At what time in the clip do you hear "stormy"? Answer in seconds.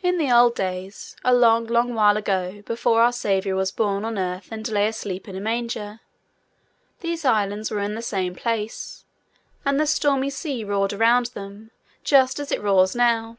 9.88-10.30